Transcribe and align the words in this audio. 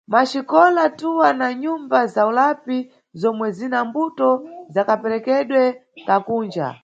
Maxikola 0.13 0.83
twa 0.99 1.29
na 1.39 1.47
Nyumba 1.61 1.99
za 2.13 2.21
ulapi 2.31 2.77
zomwe 3.21 3.47
zina 3.57 3.79
mbuto 3.87 4.29
za 4.73 4.81
kaperekedwe 4.89 5.63
ka 6.07 6.17
Kunja. 6.25 6.67